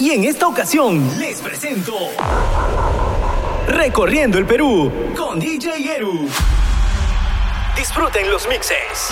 Y 0.00 0.10
en 0.10 0.24
esta 0.24 0.48
ocasión 0.48 1.08
les 1.20 1.40
presento 1.40 1.92
Recorriendo 3.68 4.36
el 4.38 4.46
Perú 4.46 4.90
con 5.16 5.38
DJ 5.38 5.96
Eru. 5.96 6.28
Disfruten 7.76 8.28
los 8.30 8.48
mixes. 8.48 9.10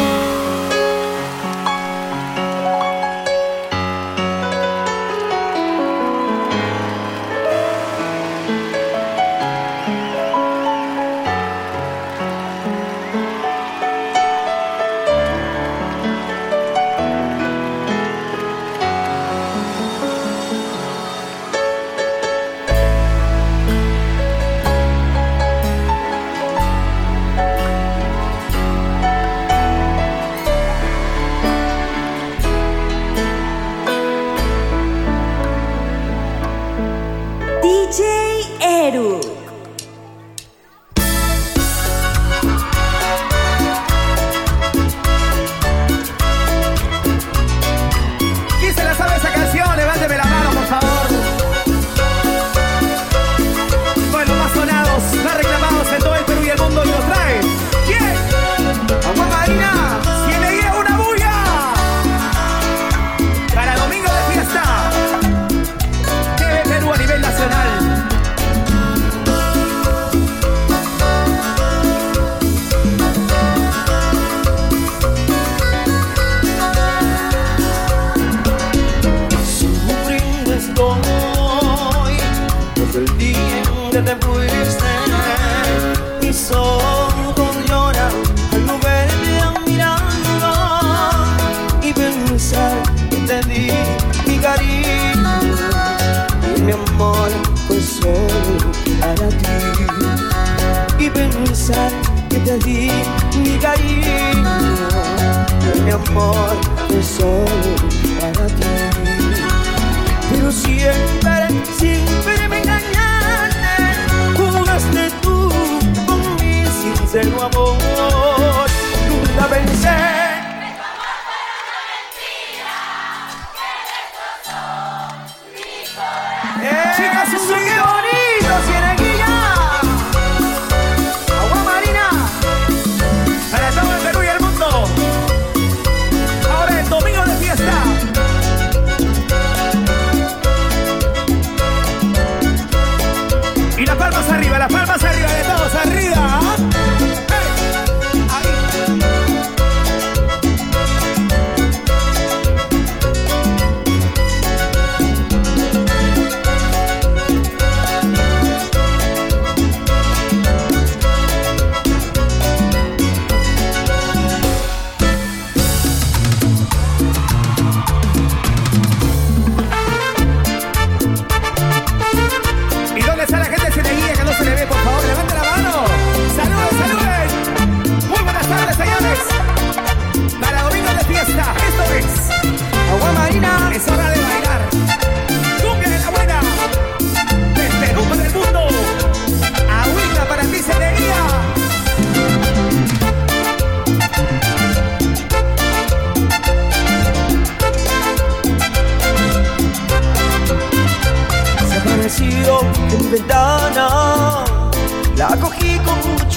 boy. 106.15 106.50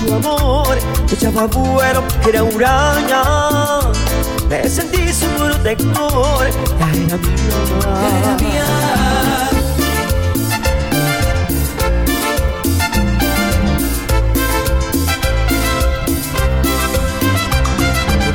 su 0.06 0.14
amor. 0.14 0.78
Echaba 1.12 1.46
bueno, 1.46 2.04
era 2.28 2.44
huraña 2.44 3.22
Me 4.50 4.68
sentí 4.68 5.14
su 5.14 5.28
protector 5.28 6.50
Ya 6.80 6.88
era 6.92 7.18
mi 7.18 7.34
mamá 7.52 8.10
Era 8.18 8.36
mía 8.38 8.66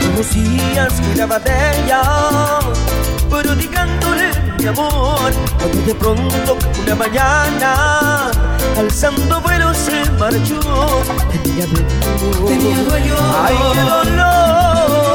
Todos 0.00 0.34
días 0.34 1.00
de 1.40 1.84
ella 1.84 2.02
Pero 3.28 3.56
digándole 3.56 4.47
mi 4.58 4.66
amor. 4.66 5.32
Cuando 5.58 5.82
de 5.82 5.94
pronto 5.94 6.58
una 6.82 6.94
mañana, 6.94 8.30
alzando 8.76 9.40
vuelo 9.40 9.72
se 9.74 10.10
marchó. 10.12 10.60
Tenía 11.42 11.66
dueño. 11.66 12.46
Tenía 12.46 12.82
dueño. 12.84 13.14
Ay, 13.44 13.56
qué 13.72 13.80
dolor. 13.80 15.07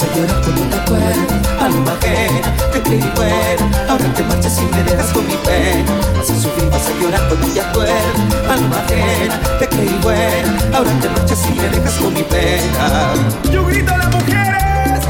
Vas 0.00 0.10
a 0.10 0.16
llorar 0.16 0.40
cuando 0.42 0.62
te 0.62 0.76
acuerdas 0.76 1.60
Alma 1.60 1.92
ajena, 1.92 2.54
te 2.72 2.82
creí 2.82 3.12
buena 3.14 3.88
Ahora 3.88 4.04
te 4.14 4.22
marchas 4.22 4.58
y 4.58 4.74
me 4.74 4.82
dejas 4.82 5.12
con 5.12 5.26
mi 5.26 5.34
pena 5.34 5.92
Vas 6.16 6.30
a 6.30 6.40
sufrir, 6.40 6.70
vas 6.70 6.86
a 6.86 7.02
llorar 7.02 7.28
cuando 7.28 7.46
te 7.48 7.60
acuerdas 7.60 8.04
Alma 8.48 8.78
ajena, 8.84 9.40
te 9.58 9.68
creí 9.68 9.98
buena 10.02 10.76
Ahora 10.76 10.90
te 11.00 11.08
marchas 11.08 11.46
y 11.46 11.54
me 11.54 11.68
dejas 11.68 11.94
con 11.94 12.14
mi 12.14 12.22
pena. 12.22 13.12
Yo 13.50 13.64
grito 13.66 13.92
a 13.92 13.98
las 13.98 14.10
mujeres. 14.14 15.00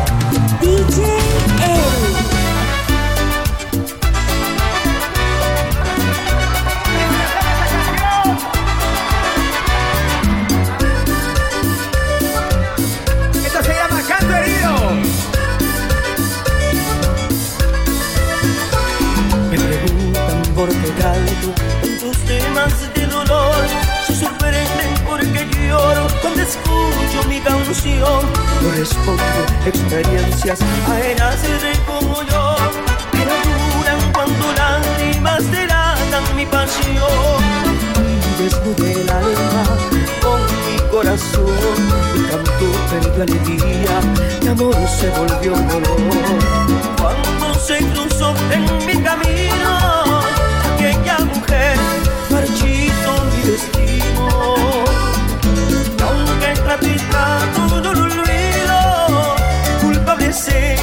DJ 0.60 1.59
canción 27.70 28.22
No 28.62 28.70
respondo 28.76 29.22
experiencias 29.64 30.58
ajenas 30.88 31.42
de 31.42 31.72
como 31.86 32.22
yo 32.24 32.56
no 33.14 33.36
duran 33.76 34.12
cuando 34.12 34.52
lágrimas 34.56 35.50
delatan 35.50 36.24
mi 36.36 36.46
pasión. 36.46 37.40
Y 38.38 38.42
desnudé 38.42 39.02
el 39.02 39.10
alma 39.10 39.64
con 40.20 40.40
mi 40.66 40.78
corazón 40.90 41.46
Mi 42.14 42.22
canto 42.28 42.66
perdió 42.90 43.22
alegría, 43.22 44.00
mi 44.42 44.48
amor 44.48 44.74
se 44.98 45.08
volvió 45.10 45.52
dolor. 45.52 46.40
Cuando 46.98 47.54
se 47.54 47.78
cruzó 47.78 48.34
en 48.50 48.64
mi 48.86 49.02
camino 49.02 50.20
aquella 50.74 51.18
mujer 51.20 51.76
marchito 52.30 53.10
mi 53.32 53.50
destino. 53.50 54.54
Y 55.98 56.02
aunque 56.02 56.60
trato 57.10 57.59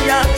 es 0.09 0.36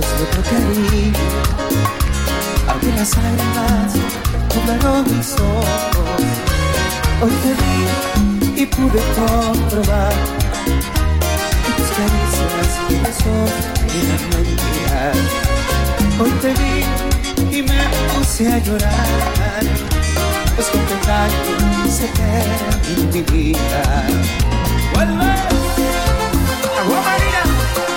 de 0.00 0.22
otro 0.24 0.42
cariño. 0.42 1.12
Aunque 2.68 2.92
las 2.92 3.16
lágrimas 3.16 3.94
nublaron 4.54 5.04
mis 5.16 5.32
ojos. 5.32 6.22
Hoy 7.22 7.32
te 7.42 7.52
vi 7.60 8.62
y 8.62 8.66
pude 8.66 9.00
comprobar 9.14 10.12
Que 11.64 11.72
tus 11.76 11.90
caricias 11.98 12.72
besos 13.02 13.50
eran 14.00 14.22
mentiras. 14.30 15.18
Hoy 16.18 16.30
te 16.42 16.50
vi 16.54 17.58
y 17.58 17.62
me 17.62 17.80
puse 18.14 18.52
a 18.52 18.58
llorar. 18.58 19.62
Pues 20.56 20.68
con 20.68 20.80
tu 20.86 20.94
engaño 20.94 21.60
se 21.90 22.06
en 22.92 23.10
mi 23.12 23.22
vida 23.22 24.06
¡Vuelve! 24.94 25.24
Agua 26.78 27.00
marina. 27.02 27.89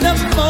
Quien 0.00 0.16
se 0.16 0.47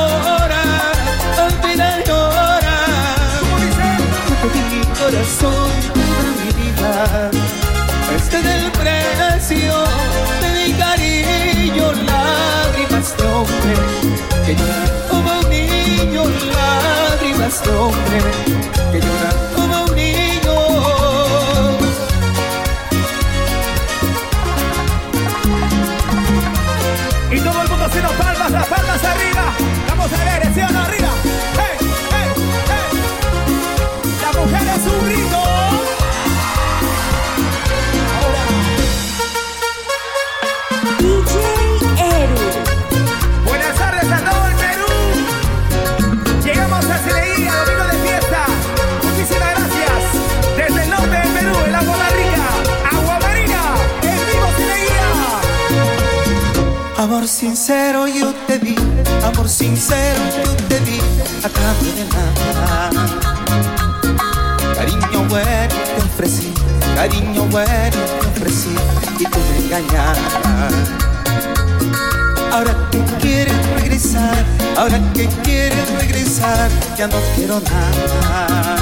que 75.19 75.27
quieres 75.43 75.91
regresar, 75.99 76.71
ya 76.97 77.09
no 77.09 77.17
quiero 77.35 77.59
nada. 77.59 78.77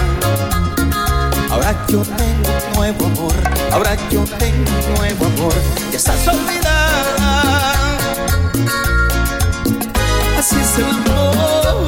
Ahora 1.51 1.75
yo 1.89 2.03
tengo 2.03 2.51
un 2.67 2.77
nuevo 2.77 3.07
amor, 3.07 3.33
ahora 3.73 3.97
yo 4.11 4.23
tengo 4.39 4.71
un 4.71 4.95
nuevo 4.99 5.25
amor, 5.25 5.55
ya 5.91 5.97
estás 5.97 6.29
olvidada. 6.29 7.73
Así 10.39 10.57
es 10.61 10.79
el 10.79 10.85
amor, 10.85 11.87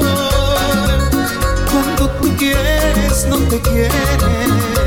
cuando 1.71 2.09
tú 2.19 2.35
quieres 2.35 3.27
no 3.29 3.37
te 3.49 3.61
quieren. 3.61 4.78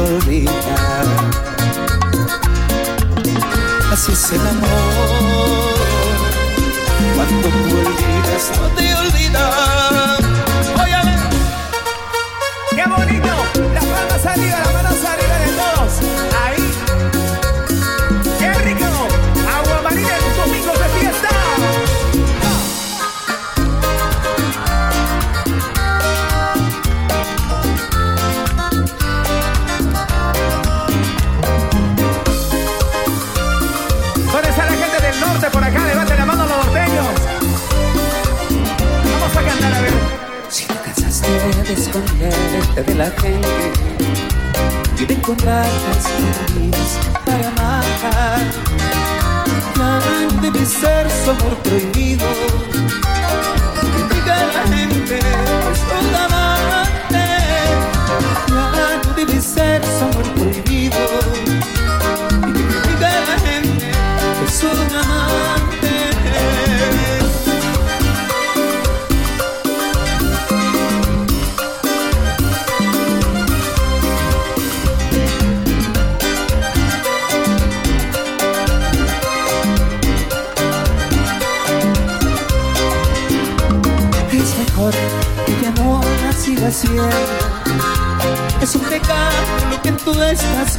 Olvidan. 0.00 1.06
Así 3.92 4.12
es 4.12 4.32
el 4.32 4.40
amor, 4.40 5.78
cuando 7.16 7.48
tú 7.48 7.76
olvidas 7.76 8.52
no 8.60 8.68
te 8.76 8.87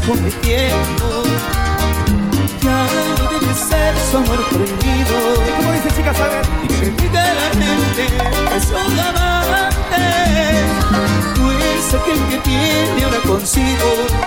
cometiendo. 0.10 1.24
Ya 2.62 2.88
no 3.20 3.30
debe 3.30 3.54
ser 3.54 3.94
su 4.10 4.18
amor 4.18 4.44
prohibido. 4.50 5.16
¿Y 5.48 5.52
cómo 5.58 5.72
dice 5.74 5.90
chicas, 5.96 6.18
saben? 6.18 6.42
Y 6.64 6.68
que 6.68 6.76
critica 6.76 7.22
a 7.22 7.34
la 7.34 7.50
gente, 7.62 8.06
es 8.58 8.68
un 8.70 9.00
amante. 9.00 10.06
Tú 11.36 11.52
eres 11.52 11.94
aquel 11.94 12.20
que 12.30 12.38
tiene 12.40 13.04
ahora 13.04 13.20
consigo. 13.28 14.19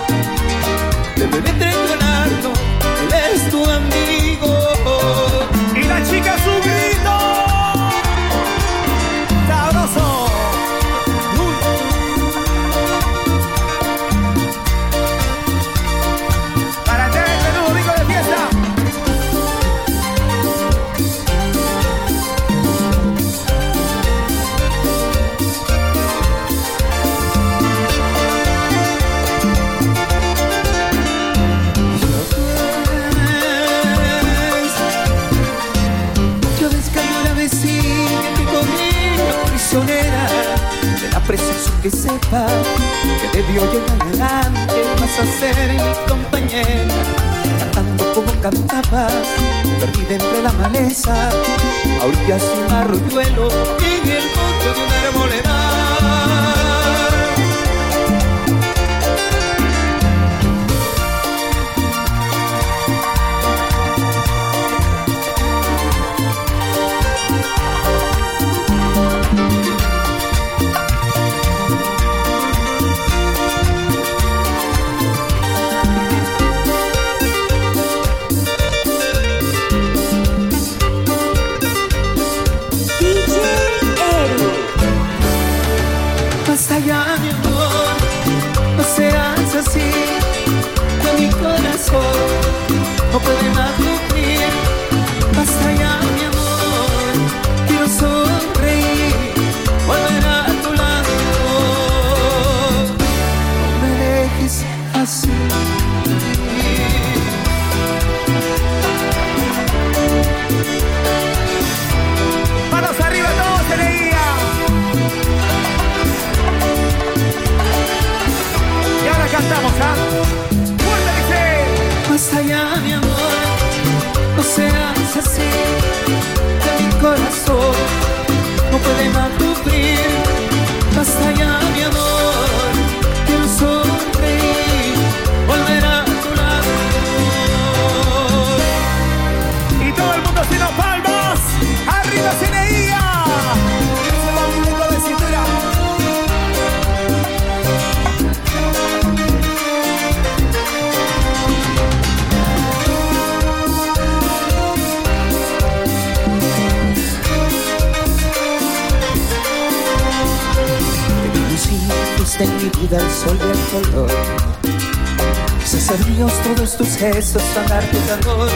Cesaríos 165.65 166.33
todos 166.43 166.77
tus 166.77 166.95
gestos 166.97 167.43
tan 167.55 167.65
amor 167.71 168.49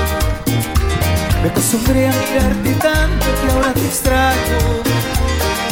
Me 1.42 1.50
acostumbré 1.50 2.08
a 2.08 2.12
mirarte 2.12 2.72
tanto 2.82 3.26
que 3.26 3.52
ahora 3.54 3.74
te 3.74 3.86
extraño. 3.86 4.60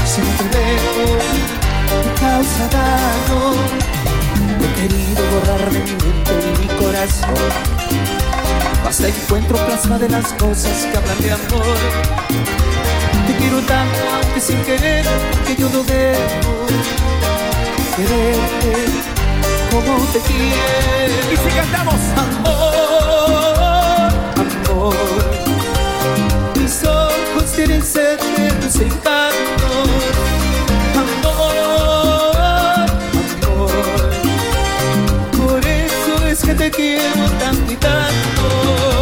Si 0.06 0.22
no 0.22 0.28
te 0.38 0.58
veo, 0.58 1.18
te 2.04 2.22
causa 2.22 2.68
daño. 2.72 3.54
He 4.62 4.82
querido 4.82 5.24
borrar 5.32 5.72
de 5.72 5.80
mi 5.80 5.92
mente 5.92 6.34
y 6.46 6.62
mi 6.62 6.68
corazón. 6.80 7.86
Hasta 8.88 9.08
encuentro 9.08 9.58
plasma 9.66 9.98
de 9.98 10.10
las 10.10 10.34
cosas 10.34 10.86
que 10.86 10.98
hablan 10.98 11.22
de 11.22 11.32
amor. 11.32 11.78
Te 13.28 13.36
quiero 13.38 13.60
tanto 13.62 13.98
aunque 14.22 14.40
sin 14.40 14.62
querer 14.64 15.06
que 15.48 15.56
yo 15.56 15.70
no 15.70 15.84
debo 15.84 16.68
quererte 17.96 19.15
como 19.84 20.06
te 20.06 20.20
quiero. 20.20 21.14
Y 21.32 21.38
si 21.38 21.50
cantamos, 21.56 21.96
amor, 22.16 23.34
amor. 24.68 24.96
Mis 26.56 26.84
ojos 26.84 27.52
tienen 27.56 27.84
sed 27.84 28.20
de 28.20 28.52
tus 28.54 28.76
encantos. 28.78 29.90
Amor, 30.96 31.58
amor. 33.44 33.70
Por 35.38 35.66
eso 35.66 36.26
es 36.26 36.40
que 36.42 36.54
te 36.54 36.72
quiero 36.72 37.30
tanto 37.40 37.72
y 37.72 37.76
tanto. 37.76 38.95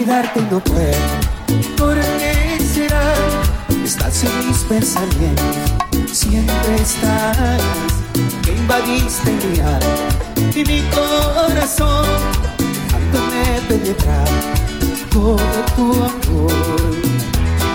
Olvidarte 0.00 0.40
no 0.50 0.60
puedo. 0.60 1.76
¿Por 1.76 1.96
qué 2.18 2.58
será? 2.74 3.14
Estás 3.84 4.24
en 4.24 4.48
mis 4.48 4.58
pensamientos. 4.58 5.56
Siempre 6.12 6.76
estás. 6.76 7.60
Que 8.42 8.52
invadiste 8.52 9.30
mi 9.30 9.60
alma 9.60 10.54
y 10.54 10.64
mi 10.64 10.82
corazón. 10.90 12.06
Dejándome 12.58 13.60
penetrar 13.68 14.28
todo 15.10 15.36
tu 15.76 15.92
amor. 15.92 16.52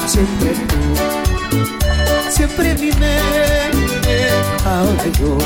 Siempre 0.08 0.53
tú. 0.67 1.62
Siempre 2.29 2.74
mi 2.75 2.91
mente. 2.91 4.29
Ahora 4.65 5.05
yo 5.20 5.38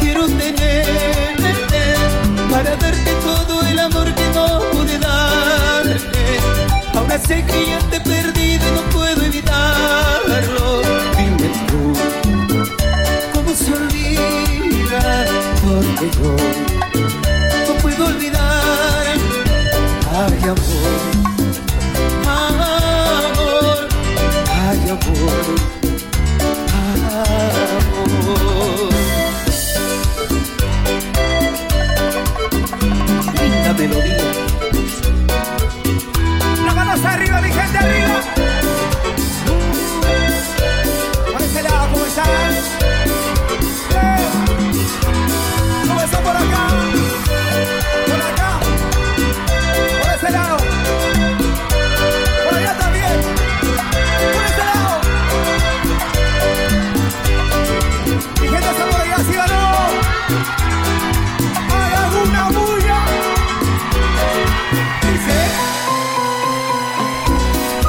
quiero 0.00 0.26
tener 0.26 0.86
para 2.50 2.76
darte 2.76 3.12
todo 3.22 3.62
el 3.62 3.78
amor 3.78 4.14
que. 4.14 4.25
Ahora 7.16 7.28
sé 7.28 7.42
que 7.46 7.66
ya 7.66 7.78
te 7.88 7.96
he 7.96 8.00
perdido 8.00 8.68
y 8.68 8.72
no 8.72 8.82
puedo 8.90 9.22
evitarlo. 9.22 10.82
Dime 11.16 11.50
tú, 11.66 11.94
¿cómo 13.32 13.54
se 13.54 13.72
olvida? 13.72 15.24
Porque 15.62 16.10
yo 16.10 16.65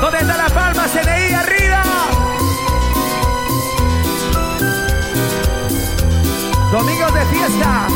¿Dónde 0.09 0.21
está 0.21 0.37
la 0.37 0.47
palma? 0.47 0.87
CNI 0.87 1.33
arriba. 1.33 1.83
Domingos 6.71 7.13
de 7.13 7.25
fiesta. 7.25 7.87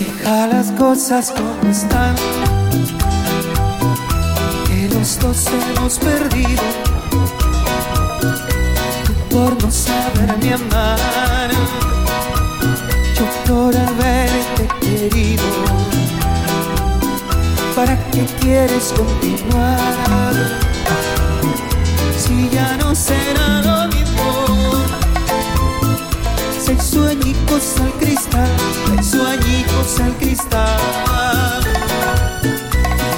Deja 0.00 0.46
las 0.48 0.72
cosas 0.72 1.30
como 1.30 1.70
están. 1.70 2.16
Que 4.66 4.88
los 4.92 5.16
dos 5.20 5.46
hemos 5.46 5.98
perdido. 6.00 6.62
Tú 9.04 9.14
por 9.30 9.62
no 9.62 9.70
saberme 9.70 10.54
amar. 10.54 11.50
Yo 13.14 13.24
por 13.46 13.76
haberte 13.76 14.77
querido. 14.88 15.44
¿Para 17.74 17.96
qué 18.10 18.24
quieres 18.40 18.92
continuar? 18.96 20.34
Si 22.16 22.48
ya 22.50 22.76
no 22.76 22.94
será 22.94 23.62
lo 23.62 23.88
mismo. 23.88 24.24
Seis 26.58 26.82
sueñicos 26.82 27.64
al 27.80 27.92
cristal, 28.00 28.50
seis 28.86 29.06
sueñicos 29.10 30.00
al 30.00 30.14
cristal. 30.16 31.62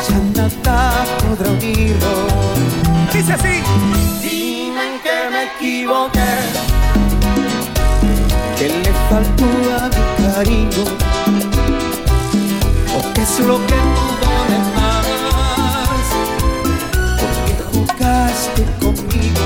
Ya 0.09 0.18
nada 0.37 1.04
podrá 1.20 1.50
unirlo. 1.50 2.14
Dice 3.12 3.33
así. 3.33 3.62
Dime 4.22 5.00
que 5.04 5.16
me 5.33 5.42
equivoqué, 5.50 6.33
lo 13.46 13.57
que 13.66 13.74
no 13.94 14.07
de 14.48 14.59
más, 14.76 15.07
porque 17.20 17.55
jugaste 17.72 18.62
conmigo. 18.81 19.44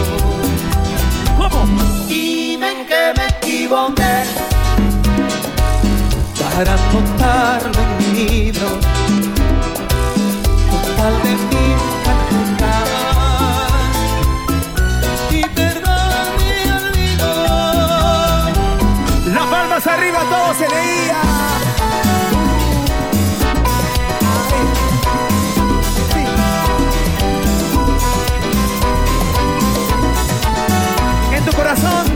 ¿Cómo? 1.36 1.82
Dime 2.08 2.70
que 2.88 3.02
me 3.16 3.26
equivoqué 3.28 4.14
para 6.38 6.72
anotarlo 6.74 7.78
en 7.82 7.90
mi 7.98 8.06
libro. 8.28 8.68
Total 10.70 11.14
de 11.22 11.30
mí. 11.30 11.66
Y 15.30 15.42
perdón 15.48 16.28
y 16.40 16.70
olvido. 16.70 17.30
Las 19.34 19.46
palmas 19.46 19.86
arriba, 19.86 20.20
todo 20.30 20.54
se 20.54 20.68
leía. 20.68 21.33
Corazón, 31.74 32.13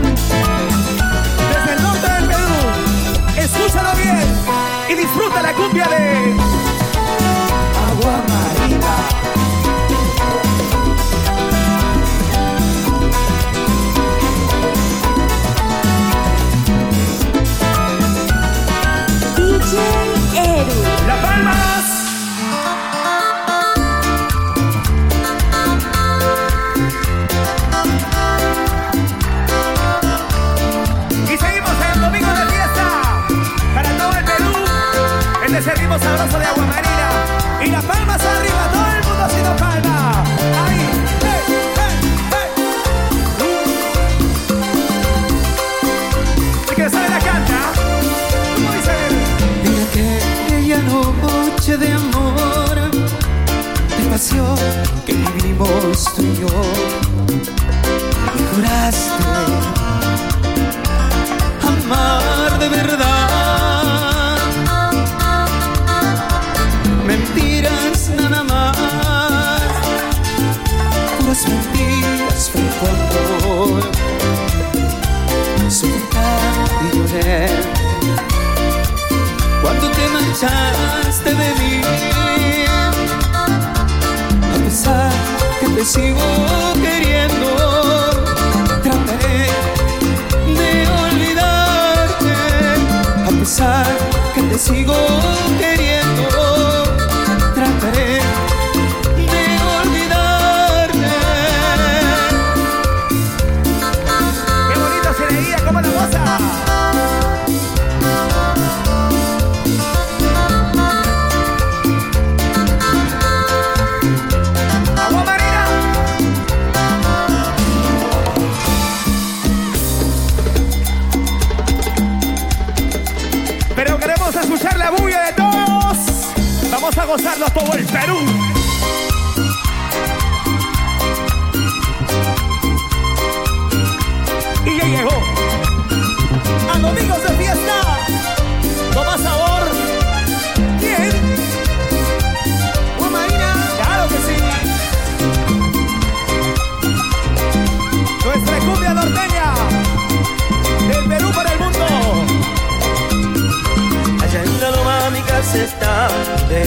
pasión 54.29 54.55
que 55.05 55.13
vivimos 55.13 56.05
tú 56.15 56.21
y 56.21 56.35
yo, 56.39 56.47
y 58.35 58.55
juraste 58.55 59.78
te 85.79 85.85
sigo 85.85 86.19
queriendo, 86.81 87.55
trataré 88.83 89.47
de 90.59 90.71
olvidarte. 91.05 92.35
A 93.25 93.31
pesar 93.39 93.85
que 94.35 94.41
te 94.41 94.57
sigo 94.57 94.93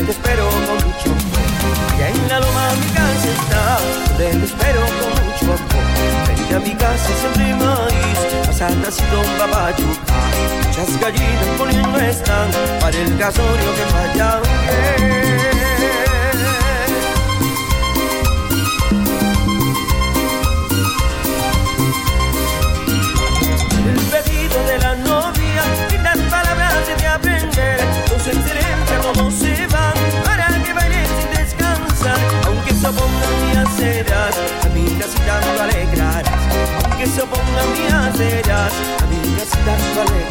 donde 0.03 0.15
te 0.15 0.19
espero 0.19 0.49
con 0.49 0.75
mucho 0.75 1.11
amor. 1.11 1.43
En 2.01 2.29
la 2.29 2.41
loma 2.41 2.73
mi 2.75 2.89
casa 2.93 3.29
está, 3.29 3.79
donde 4.19 4.39
te 4.39 4.47
espero 4.47 4.81
con 4.81 5.11
mucho 5.25 5.45
amor. 5.45 5.85
Ven 6.27 6.57
a 6.57 6.59
mi 6.61 6.75
casa 6.75 7.11
siempre 7.21 7.55
maíz, 7.55 8.47
pasatas 8.47 8.99
y 8.99 9.03
trompa 9.03 9.47
pachuca. 9.47 10.15
Muchas 10.67 11.01
gallinas 11.01 11.47
poniendo 11.57 11.99
están 12.01 12.51
para 12.81 12.97
el 12.97 13.17
casorio 13.17 13.75
que 13.77 13.85
falla 13.93 15.52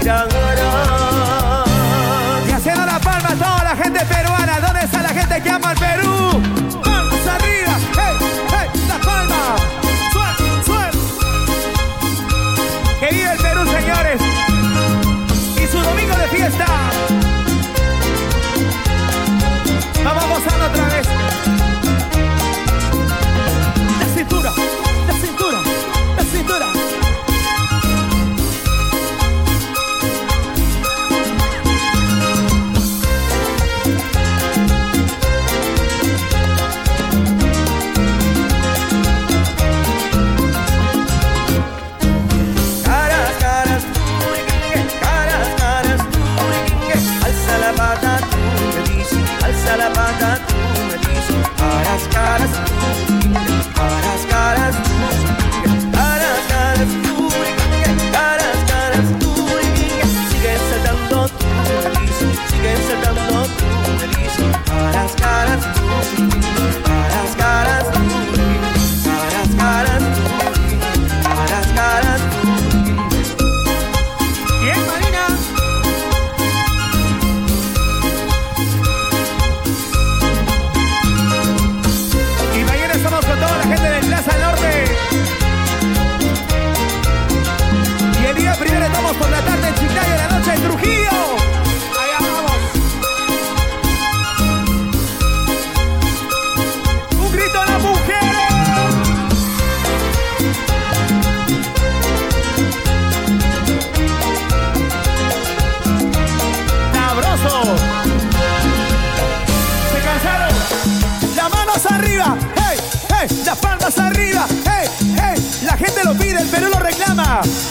tanto 0.04 0.91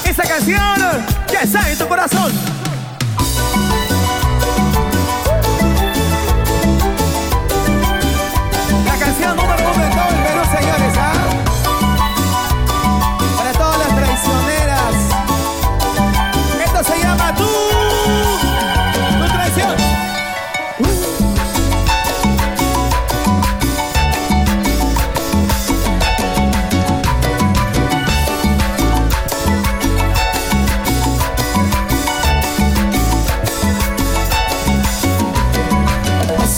Esa 0.04 0.22
canción 0.24 1.04
ya 1.32 1.42
está 1.42 1.70
en 1.70 1.78
tu 1.78 1.86
corazón. 1.86 2.32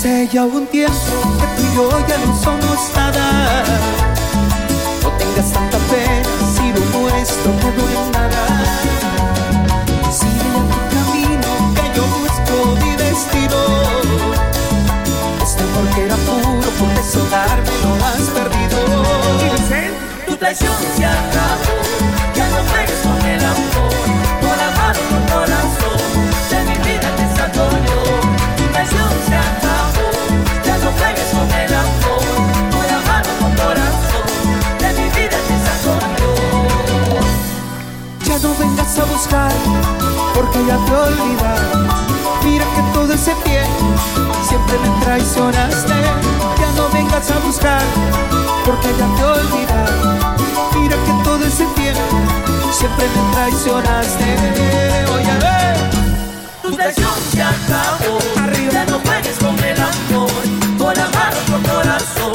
Hace 0.03 0.27
ya 0.33 0.43
un 0.43 0.67
tiempo 0.67 0.97
que 1.39 1.47
tú 1.55 1.63
y 1.63 1.77
yo 1.77 1.89
ya 2.09 2.19
no 2.27 2.37
somos 2.43 2.91
nada. 2.97 3.63
No 5.01 5.11
tengas 5.11 5.53
tanta 5.53 5.79
pena 5.79 6.29
si 6.57 6.73
lo 6.73 6.81
nuestro 6.99 7.53
quedó 7.61 7.85
en 7.89 8.11
nada. 8.11 8.45
Sigue 10.11 10.43
ya 10.43 10.63
tu 10.75 10.79
camino 10.91 11.51
que 11.77 11.85
yo 11.95 12.03
busco 12.19 12.55
mi 12.83 12.97
destino. 12.97 13.61
Este 15.41 15.63
amor 15.63 15.87
que 15.95 16.03
era 16.07 16.17
puro, 16.17 16.69
por 16.81 16.93
eso 16.99 17.25
darme 17.31 17.71
lo 17.85 17.95
has 18.05 18.27
perdido. 18.35 18.79
Tu 20.27 20.37
traición 20.37 20.75
se 20.97 21.07
acabó, 21.07 21.79
ya 22.35 22.49
no 22.51 22.59
juegues 22.73 23.01
con 23.05 23.25
el 23.25 23.45
amor. 23.45 23.95
Por 24.41 24.59
amar 24.59 25.22
buscar, 39.23 39.53
porque 40.35 40.59
ya 40.67 40.77
te 40.85 40.93
olvidaron. 40.93 41.89
Mira 42.45 42.65
que 42.75 42.83
todo 42.93 43.13
ese 43.13 43.33
tiempo 43.45 43.95
siempre 44.49 44.77
me 44.79 45.05
traicionaste. 45.05 45.95
Ya 46.59 46.73
no 46.77 46.89
vengas 46.93 47.31
a 47.31 47.39
buscar, 47.39 47.83
porque 48.65 48.89
ya 48.99 49.07
te 49.17 49.25
olvidaron. 49.25 50.19
Mira 50.75 50.97
que 50.97 51.25
todo 51.25 51.45
ese 51.45 51.65
tiempo 51.67 52.17
siempre 52.73 53.07
me 53.15 53.33
traicionaste. 53.33 54.25
Oye, 55.15 55.31
a 55.31 55.39
ver. 55.39 55.77
Tu 56.63 56.73
traición 56.73 57.15
se 57.31 57.43
acabó. 57.43 58.19
Ya 58.73 58.85
no 58.87 58.99
juegues 59.05 59.39
con 59.39 59.57
el 59.65 59.79
amor. 59.81 60.31
Por 60.79 60.99
amar 60.99 61.33
por 61.49 61.63
corazón. 61.71 62.33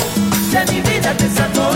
De 0.52 0.72
mi 0.72 0.82
vida 0.82 1.14
te 1.18 1.30
sacó 1.30 1.72